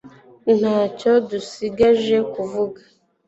[0.57, 2.81] ntacyo dusigaje kuvuga